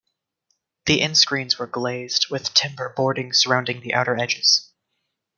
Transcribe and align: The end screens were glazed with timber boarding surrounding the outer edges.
The 0.87 0.99
end 0.99 1.15
screens 1.19 1.59
were 1.59 1.67
glazed 1.67 2.31
with 2.31 2.55
timber 2.55 2.89
boarding 2.91 3.33
surrounding 3.33 3.81
the 3.81 3.93
outer 3.93 4.17
edges. 4.19 4.71